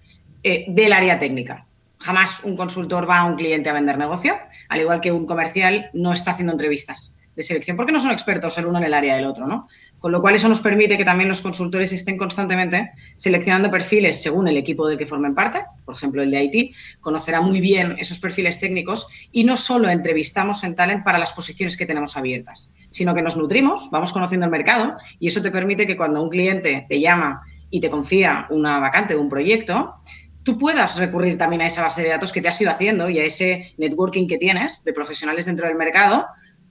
[0.43, 1.67] del área técnica.
[2.03, 4.37] Jamás un consultor va a un cliente a vender negocio,
[4.67, 8.57] al igual que un comercial no está haciendo entrevistas de selección, porque no son expertos
[8.57, 9.69] el uno en el área del otro, ¿no?
[9.99, 14.49] Con lo cual eso nos permite que también los consultores estén constantemente seleccionando perfiles según
[14.49, 18.19] el equipo del que formen parte, por ejemplo el de IT, conocerá muy bien esos
[18.19, 23.15] perfiles técnicos y no solo entrevistamos en Talent para las posiciones que tenemos abiertas, sino
[23.15, 26.85] que nos nutrimos, vamos conociendo el mercado y eso te permite que cuando un cliente
[26.89, 29.95] te llama y te confía una vacante o un proyecto,
[30.43, 33.19] tú puedas recurrir también a esa base de datos que te has ido haciendo y
[33.19, 36.25] a ese networking que tienes de profesionales dentro del mercado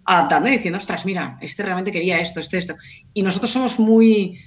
[0.04, 2.74] adaptando y diciendo, ostras, mira, este realmente quería esto, este, esto.
[3.12, 4.38] Y nosotros somos muy...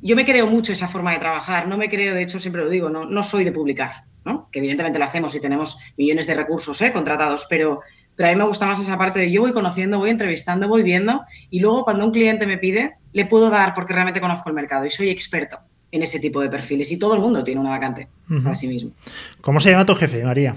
[0.00, 2.68] Yo me creo mucho esa forma de trabajar, no me creo, de hecho siempre lo
[2.68, 4.48] digo, no, no soy de publicar, ¿no?
[4.52, 6.92] que evidentemente lo hacemos y tenemos millones de recursos ¿eh?
[6.92, 7.80] contratados, pero,
[8.14, 10.84] pero a mí me gusta más esa parte de yo voy conociendo, voy entrevistando, voy
[10.84, 14.54] viendo y luego cuando un cliente me pide, le puedo dar porque realmente conozco el
[14.54, 15.58] mercado y soy experto
[15.96, 18.08] en ese tipo de perfiles y todo el mundo tiene una vacante
[18.42, 18.92] para sí mismo.
[19.40, 20.54] ¿Cómo se llama tu jefe, María?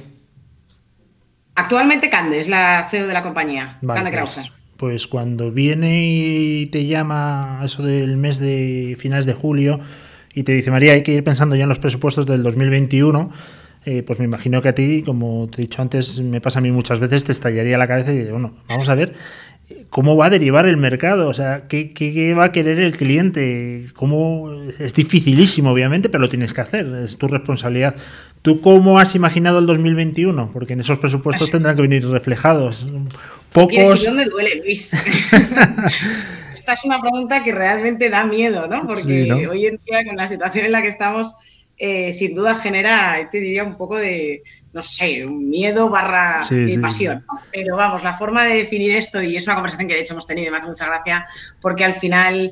[1.56, 4.52] Actualmente Cande es la CEO de la compañía, Cande Krause.
[4.78, 9.80] Pues, cuando viene y te llama eso del mes de finales de julio
[10.34, 13.30] y te dice, María, hay que ir pensando ya en los presupuestos del 2021,
[13.86, 16.62] eh, pues me imagino que a ti, como te he dicho antes, me pasa a
[16.62, 19.14] mí muchas veces, te estallaría la cabeza y bueno, vamos a ver
[19.90, 23.88] cómo va a derivar el mercado, o sea, ¿qué, qué, va a querer el cliente,
[23.96, 27.96] cómo es dificilísimo, obviamente, pero lo tienes que hacer, es tu responsabilidad.
[28.42, 30.52] ¿Tú cómo has imaginado el 2021?
[30.52, 32.86] Porque en esos presupuestos tendrán que venir reflejados.
[33.52, 34.12] Pocos.
[34.12, 34.94] me duele, Luis.
[36.54, 38.86] Esta es una pregunta que realmente da miedo, ¿no?
[38.86, 41.34] Porque hoy en día, con la situación en la que estamos,
[41.78, 46.42] eh, sin duda genera, te diría, un poco de, no sé, un miedo barra
[46.82, 47.26] pasión.
[47.52, 50.28] Pero vamos, la forma de definir esto, y es una conversación que de hecho hemos
[50.28, 51.26] tenido y me hace mucha gracia,
[51.62, 52.52] porque al final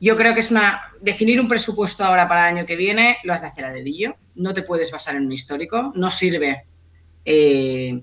[0.00, 0.82] yo creo que es una.
[1.00, 4.16] Definir un presupuesto ahora para el año que viene lo has de hacer a dedillo.
[4.34, 5.92] No te puedes basar en un histórico.
[5.94, 6.66] No sirve
[7.24, 8.02] eh,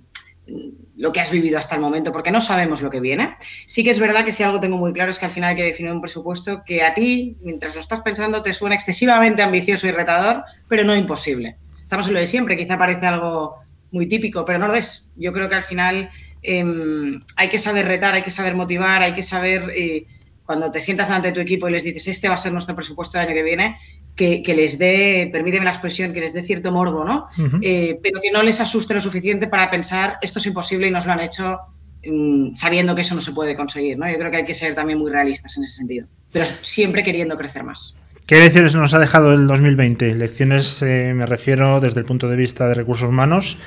[0.98, 3.36] lo que has vivido hasta el momento porque no sabemos lo que viene.
[3.66, 5.56] Sí que es verdad que si algo tengo muy claro es que al final hay
[5.56, 9.88] que definir un presupuesto que a ti, mientras lo estás pensando, te suena excesivamente ambicioso
[9.88, 11.58] y retador, pero no imposible.
[11.91, 12.56] Estamos en lo de siempre.
[12.56, 13.58] Quizá parece algo
[13.91, 15.10] muy típico, pero no lo es.
[15.17, 16.10] Yo creo que al final
[16.41, 19.69] em, hay que saber retar, hay que saber motivar, hay que saber.
[19.75, 20.06] Eh,
[20.45, 22.77] cuando te sientas delante de tu equipo y les dices, este va a ser nuestro
[22.77, 23.77] presupuesto el año que viene,
[24.15, 27.27] que, les dé, permíteme la expresión, que les dé cierto morbo, ¿no?
[27.62, 31.06] Eh, pero que no les asuste lo suficiente para pensar, esto es imposible y nos
[31.06, 31.58] lo han hecho
[32.06, 34.10] mm, sabiendo que eso no se puede conseguir, ¿no?
[34.10, 37.38] Yo creo que hay que ser también muy realistas en ese sentido, pero siempre queriendo
[37.38, 37.97] crecer más.
[38.32, 40.15] ¿Qué lecciones nos ha dejado el 2020?
[40.15, 43.58] Lecciones, eh, me refiero desde el punto de vista de recursos humanos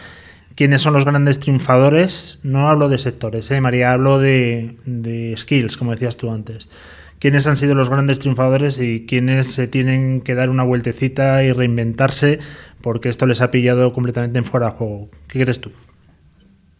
[0.55, 5.91] quiénes son los grandes triunfadores, no hablo de sectores, ¿eh, María, hablo de, skills, como
[5.91, 6.71] decías tú antes.
[7.19, 11.53] ¿Quiénes han sido los grandes triunfadores y quiénes se tienen que dar una vueltecita y
[11.53, 12.39] reinventarse
[12.81, 15.11] porque esto les ha pillado completamente en fuera de juego?
[15.29, 15.73] ¿Qué crees tú?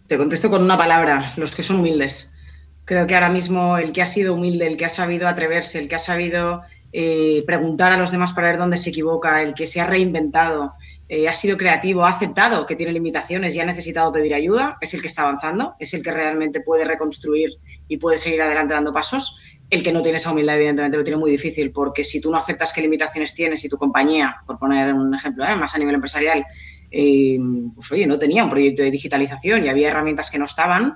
[0.07, 2.33] Te contesto con una palabra, los que son humildes.
[2.87, 5.89] Creo que ahora mismo el que ha sido humilde, el que ha sabido atreverse, el
[5.89, 6.63] que ha sabido
[6.97, 10.75] eh, preguntar a los demás para ver dónde se equivoca, el que se ha reinventado,
[11.09, 14.95] eh, ha sido creativo, ha aceptado que tiene limitaciones y ha necesitado pedir ayuda, es
[14.95, 17.51] el que está avanzando, es el que realmente puede reconstruir
[17.89, 19.41] y puede seguir adelante dando pasos.
[19.71, 22.37] El que no tiene esa humildad, evidentemente, lo tiene muy difícil, porque si tú no
[22.37, 25.57] aceptas qué limitaciones tienes y tu compañía, por poner un ejemplo ¿eh?
[25.57, 26.47] más a nivel empresarial,
[26.89, 30.95] pues oye, no tenía un proyecto de digitalización y había herramientas que no estaban,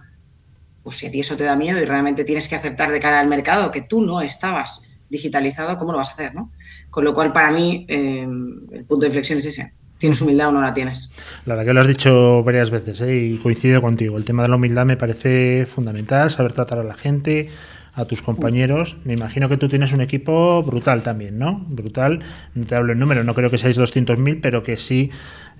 [0.85, 3.19] pues si a ti eso te da miedo y realmente tienes que aceptar de cara
[3.19, 6.35] al mercado que tú no estabas digitalizado, ¿cómo lo vas a hacer?
[6.35, 6.51] ¿no?
[6.91, 10.61] Con lo cual, para mí, el punto de inflexión es ese ¿Tienes humildad o no
[10.63, 11.11] la tienes?
[11.45, 13.17] La verdad que lo has dicho varias veces ¿eh?
[13.17, 14.17] y coincido contigo.
[14.17, 17.49] El tema de la humildad me parece fundamental, saber tratar a la gente,
[17.95, 18.97] a tus compañeros.
[19.05, 21.65] Me imagino que tú tienes un equipo brutal también, ¿no?
[21.69, 22.21] Brutal.
[22.55, 25.11] No te hablo en número, no creo que seáis 200.000, pero que sí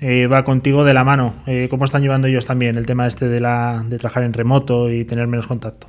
[0.01, 1.35] eh, va contigo de la mano.
[1.47, 4.89] Eh, ¿Cómo están llevando ellos también el tema este de, la, de trabajar en remoto
[4.89, 5.89] y tener menos contacto?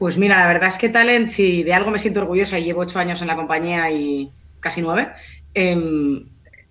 [0.00, 2.80] Pues mira, la verdad es que Talent, si de algo me siento orgullosa, y llevo
[2.80, 5.10] ocho años en la compañía y casi nueve,
[5.52, 6.24] eh,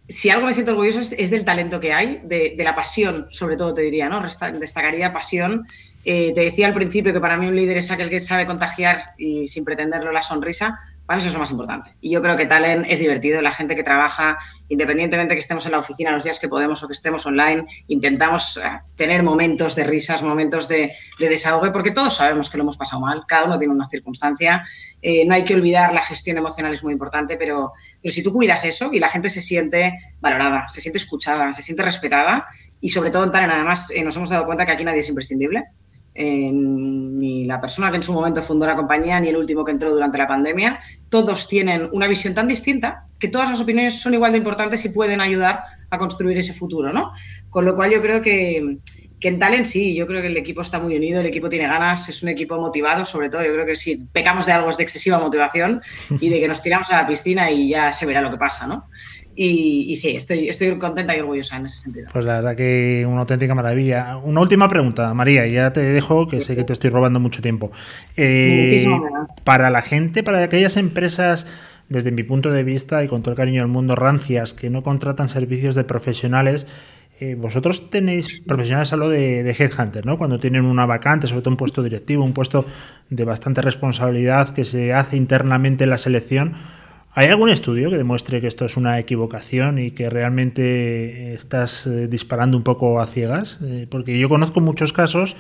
[0.07, 3.75] si algo me siento orgulloso es, del talento que hay, de, la pasión, sobre todo
[3.75, 4.23] te diría, ¿no?
[4.59, 5.67] Destacaría pasión.
[6.03, 9.11] Eh, te decía al principio que para mí un líder es aquel que sabe contagiar
[9.15, 10.79] y sin pretenderlo la sonrisa,
[11.17, 11.95] eso es lo más importante.
[12.01, 13.41] Y yo creo que Talent es divertido.
[13.41, 16.87] La gente que trabaja, independientemente que estemos en la oficina los días que podemos o
[16.87, 18.61] que estemos online, intentamos eh,
[18.95, 23.23] tener momentos de risas, momentos de, desahogo, porque todos sabemos que lo hemos pasado mal.
[23.27, 24.65] Cada uno tiene una circunstancia.
[25.01, 28.31] Eh, no hay que olvidar, la gestión emocional es muy importante, pero, pero si tú
[28.31, 32.45] cuidas eso y la gente se siente valorada, se siente escuchada, se siente respetada,
[32.81, 35.09] y sobre todo en Talent, además, eh, nos hemos dado cuenta que aquí nadie es
[35.09, 35.65] imprescindible
[36.19, 39.91] ni la persona que en su momento fundó la compañía, ni el último que entró
[39.91, 40.79] durante la pandemia.
[41.07, 44.89] Todos tienen una visión tan distinta que todas las opiniones son igual de importantes y
[44.89, 47.11] pueden ayudar a construir ese futuro, ¿no?
[47.49, 48.79] Con lo cual yo creo que,
[49.19, 51.67] que en Talent sí, yo creo que el equipo está muy unido, el equipo tiene
[51.67, 54.77] ganas, es un equipo motivado, sobre todo yo creo que si pecamos de algo es
[54.77, 55.81] de excesiva motivación
[56.21, 58.65] y de que nos tiramos a la piscina y ya se verá lo que pasa,
[58.65, 58.85] ¿no?
[59.41, 62.09] Y, sí, estoy, estoy contenta y orgullosa en ese sentido.
[62.11, 64.17] Pues la verdad que una auténtica maravilla.
[64.17, 67.41] Una última pregunta, María, y ya te dejo, que sé que te estoy robando mucho
[67.41, 67.71] tiempo.
[68.17, 68.85] Eh,
[69.45, 71.47] para la gente, para aquellas empresas,
[71.87, 74.83] desde mi punto de vista y con todo el cariño del mundo, rancias, que no
[74.83, 76.67] contratan servicios de profesionales,
[77.19, 80.17] eh, vosotros tenéis profesionales, hablo de, de Headhunter, ¿no?
[80.17, 82.65] Cuando tienen una vacante, sobre todo un puesto directivo, un puesto
[83.09, 86.55] de bastante responsabilidad que se hace internamente en la selección
[87.19, 92.07] ¿Hay algún estudio que demuestre que esto es una equivocación y que realmente estás eh,
[92.07, 93.59] disparando un poco a ciegas?
[93.63, 95.35] Eh, porque yo conozco muchos casos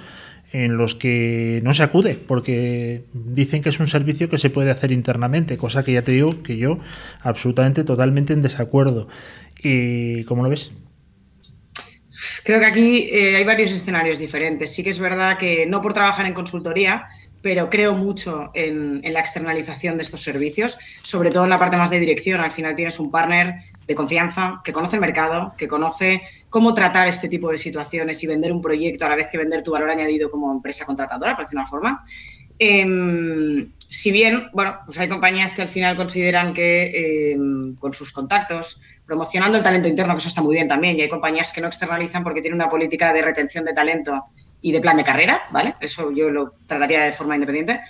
[0.51, 4.71] en los que no se acude, porque dicen que es un servicio que se puede
[4.71, 6.79] hacer internamente, cosa que ya te digo que yo
[7.21, 9.07] absolutamente, totalmente en desacuerdo.
[9.61, 10.71] ¿Y cómo lo ves?
[12.43, 14.73] Creo que aquí eh, hay varios escenarios diferentes.
[14.73, 17.07] Sí que es verdad que no por trabajar en consultoría,
[17.41, 21.89] pero creo mucho en, la externalización de estos servicios, sobre todo en la parte más
[21.89, 22.41] de dirección.
[22.41, 23.55] Al final tienes un partner
[23.87, 28.27] de confianza que conoce el mercado, que conoce cómo tratar este tipo de situaciones y
[28.27, 31.45] vender un proyecto a la vez que vender tu valor añadido como empresa contratadora, por
[31.45, 32.03] decirlo una forma.
[32.59, 38.11] Em, si bien, bueno, pues hay compañías que al final consideran que em, con sus
[38.11, 41.59] contactos, promocionando el talento interno, que eso está muy bien también, y hay compañías que
[41.59, 44.25] no externalizan porque tienen una política de retención de talento
[44.61, 45.75] y de plan de carrera, ¿vale?
[45.79, 47.81] Eso yo lo trataría de forma independiente.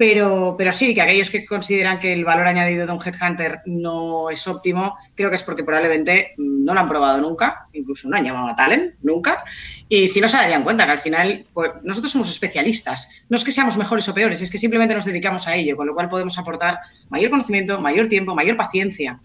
[0.00, 4.30] Pero, pero sí, que aquellos que consideran que el valor añadido de un headhunter no
[4.30, 8.24] es óptimo, creo que es porque probablemente no lo han probado nunca, incluso no han
[8.24, 9.44] llamado a talent, nunca.
[9.90, 13.10] Y si no se darían cuenta que al final pues, nosotros somos especialistas.
[13.28, 15.86] No es que seamos mejores o peores, es que simplemente nos dedicamos a ello, con
[15.86, 16.78] lo cual podemos aportar
[17.10, 19.20] mayor conocimiento, mayor tiempo, mayor paciencia.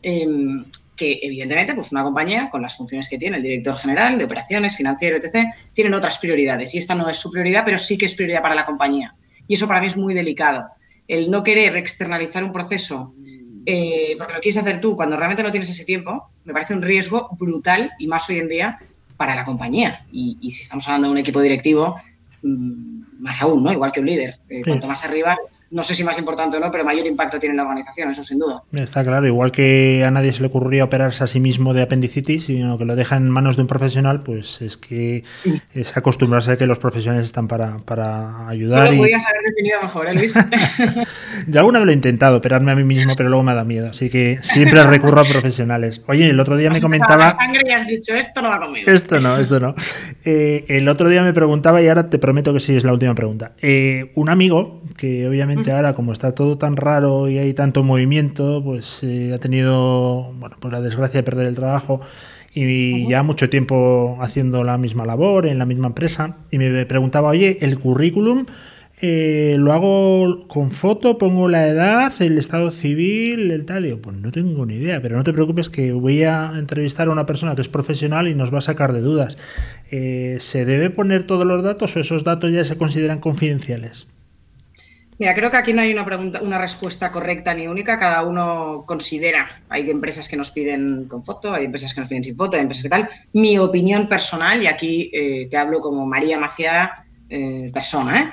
[0.00, 0.64] Em,
[0.96, 4.74] que evidentemente pues una compañía con las funciones que tiene el director general de operaciones,
[4.74, 8.14] financiero, etc., tienen otras prioridades y esta no es su prioridad, pero sí que es
[8.14, 9.14] prioridad para la compañía.
[9.46, 10.66] Y eso para mí es muy delicado.
[11.06, 13.14] El no querer externalizar un proceso
[13.66, 16.82] eh, porque lo quieres hacer tú cuando realmente no tienes ese tiempo, me parece un
[16.82, 18.78] riesgo brutal y más hoy en día
[19.16, 20.06] para la compañía.
[20.12, 21.96] Y, y si estamos hablando de un equipo directivo,
[22.42, 23.72] mmm, más aún, ¿no?
[23.72, 24.38] Igual que un líder.
[24.48, 24.62] Eh, sí.
[24.64, 25.38] Cuanto más arriba,
[25.74, 28.22] no sé si más importante o no, pero mayor impacto tiene en la organización, eso
[28.22, 28.62] sin duda.
[28.72, 32.44] Está claro, igual que a nadie se le ocurriría operarse a sí mismo de apendicitis,
[32.44, 35.24] sino que lo deja en manos de un profesional, pues es que
[35.74, 38.84] es acostumbrarse a que los profesionales están para, para ayudar.
[38.84, 40.34] No lo podías haber definido mejor, ¿eh, Luis?
[41.48, 43.88] Yo alguna vez lo he intentado, operarme a mí mismo, pero luego me da miedo,
[43.88, 46.04] así que siempre recurro a profesionales.
[46.06, 47.32] Oye, el otro día me comentaba...
[47.32, 48.88] Sangre y has dicho, esto no va conmigo.
[48.88, 49.74] Esto no, esto no.
[50.24, 53.16] Eh, el otro día me preguntaba, y ahora te prometo que sí es la última
[53.16, 53.52] pregunta.
[53.60, 58.62] Eh, un amigo, que obviamente ahora como está todo tan raro y hay tanto movimiento,
[58.64, 62.00] pues eh, ha tenido bueno, pues la desgracia de perder el trabajo
[62.52, 67.30] y ya mucho tiempo haciendo la misma labor en la misma empresa y me preguntaba,
[67.30, 68.46] oye, el currículum
[69.00, 73.82] eh, lo hago con foto, pongo la edad, el estado civil, el tal.
[73.82, 77.10] Digo, pues no tengo ni idea, pero no te preocupes que voy a entrevistar a
[77.10, 79.36] una persona que es profesional y nos va a sacar de dudas.
[79.90, 84.06] Eh, ¿Se debe poner todos los datos o esos datos ya se consideran confidenciales?
[85.16, 87.98] Mira, creo que aquí no hay una pregunta, una respuesta correcta ni única.
[87.98, 89.62] Cada uno considera.
[89.68, 92.62] Hay empresas que nos piden con foto, hay empresas que nos piden sin foto, hay
[92.62, 93.08] empresas que tal.
[93.32, 96.94] Mi opinión personal, y aquí eh, te hablo como María Maciá,
[97.28, 98.32] eh, persona,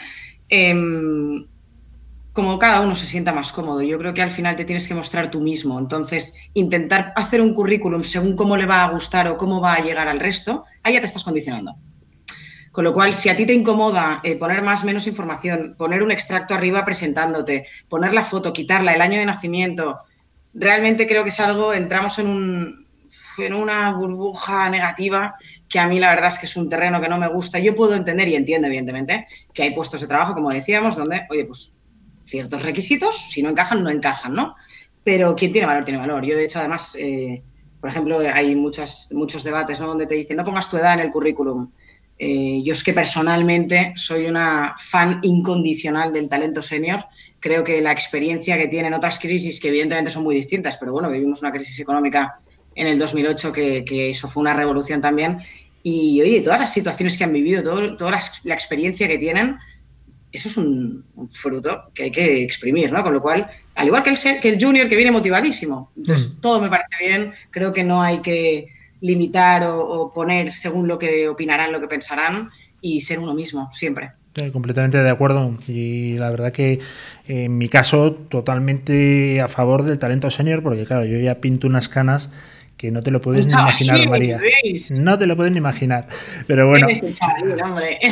[0.49, 1.45] ¿eh?
[2.33, 3.81] como cada uno se sienta más cómodo.
[3.81, 5.77] Yo creo que al final te tienes que mostrar tú mismo.
[5.77, 9.83] Entonces, intentar hacer un currículum según cómo le va a gustar o cómo va a
[9.83, 11.75] llegar al resto, ahí ya te estás condicionando.
[12.71, 16.11] Con lo cual, si a ti te incomoda eh, poner más menos información, poner un
[16.11, 19.97] extracto arriba presentándote, poner la foto, quitarla, el año de nacimiento,
[20.53, 22.87] realmente creo que es algo, entramos en, un,
[23.37, 25.35] en una burbuja negativa
[25.67, 27.59] que a mí la verdad es que es un terreno que no me gusta.
[27.59, 31.45] Yo puedo entender y entiendo, evidentemente, que hay puestos de trabajo, como decíamos, donde, oye,
[31.45, 31.75] pues
[32.21, 34.55] ciertos requisitos, si no encajan, no encajan, ¿no?
[35.03, 36.23] Pero quien tiene valor, tiene valor.
[36.23, 37.41] Yo, de hecho, además, eh,
[37.79, 39.87] por ejemplo, hay muchas, muchos debates ¿no?
[39.87, 41.71] donde te dicen, no pongas tu edad en el currículum.
[42.23, 47.05] Eh, yo es que personalmente soy una fan incondicional del talento senior.
[47.39, 51.09] Creo que la experiencia que tienen otras crisis, que evidentemente son muy distintas, pero bueno,
[51.09, 52.39] vivimos una crisis económica
[52.75, 55.39] en el 2008 que, que eso fue una revolución también.
[55.81, 59.57] Y oye, todas las situaciones que han vivido, todo, toda la, la experiencia que tienen,
[60.31, 63.01] eso es un, un, fruto que hay que exprimir, ¿no?
[63.01, 66.39] Con lo cual, al igual que el, que el junior que viene motivadísimo, entonces mm.
[66.39, 68.67] todo me parece bien, creo que no hay que
[69.01, 74.11] limitar o, poner según lo que opinarán, lo que pensarán y ser uno mismo, siempre.
[74.35, 76.79] Sí, completamente de acuerdo y la verdad que
[77.27, 81.89] en mi caso totalmente a favor del talento senior porque claro, yo ya pinto unas
[81.89, 82.31] canas
[82.81, 84.41] que no te lo puedes ni imaginar, María.
[84.99, 86.07] No te lo puedes ni imaginar.
[86.47, 86.87] Pero bueno,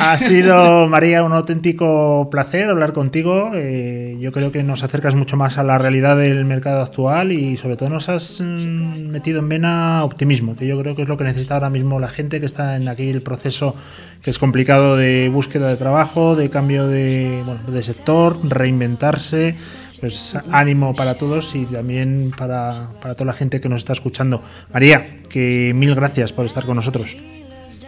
[0.00, 3.50] ha sido, María, un auténtico placer hablar contigo.
[3.52, 7.56] Eh, yo creo que nos acercas mucho más a la realidad del mercado actual y
[7.56, 11.16] sobre todo nos has mm, metido en vena optimismo, que yo creo que es lo
[11.16, 13.74] que necesita ahora mismo la gente que está en aquí el proceso
[14.22, 19.56] que es complicado de búsqueda de trabajo, de cambio de, bueno, de sector, reinventarse
[20.00, 24.42] pues ánimo para todos y también para, para, toda la gente que nos está escuchando.
[24.72, 27.16] María, que mil gracias por estar con nosotros.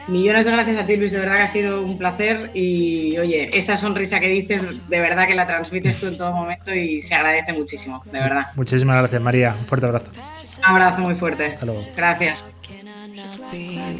[0.09, 3.57] Millones de gracias a ti, Luis, de verdad que ha sido un placer y oye,
[3.57, 7.15] esa sonrisa que dices, de verdad que la transmites tú en todo momento y se
[7.15, 8.47] agradece muchísimo, de verdad.
[8.57, 9.57] Muchísimas gracias, María.
[9.59, 10.11] Un fuerte abrazo.
[10.63, 11.47] Un abrazo muy fuerte.
[11.47, 11.85] Hasta luego.
[11.97, 12.47] Gracias.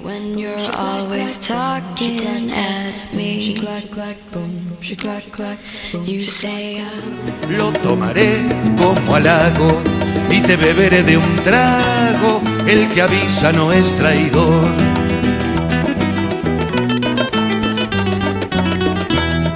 [0.03, 3.55] when you're always talking at me.
[6.07, 6.85] You say
[7.51, 8.39] Lo tomaré
[8.79, 9.83] como halago
[10.31, 12.41] y te beberé de un trago.
[12.67, 14.71] El que avisa no es traidor.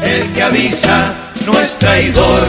[0.02, 1.14] El que avisa
[1.46, 2.42] no es traidor.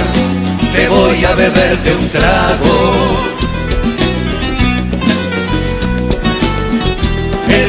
[0.74, 3.37] Te voy a beber de un trago.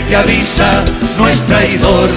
[0.08, 0.84] Que avisa
[1.18, 2.08] no es traidor.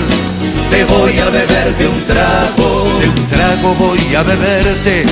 [0.70, 5.04] Te voy a beber de un trago, de un trago voy a beberte,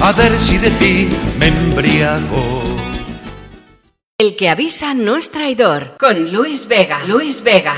[0.00, 2.68] a ver si de ti me embriago.
[4.18, 7.76] El que avisa no es traidor, con Luis Vega, Luis Vega.